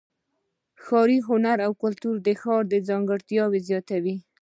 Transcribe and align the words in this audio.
ښاري 0.83 1.19
هنر 1.27 1.57
او 1.67 1.71
کلتور 1.83 2.15
د 2.25 2.29
ښار 2.41 2.63
ځانګړتیا 2.89 3.43
زیاتوي. 3.69 4.15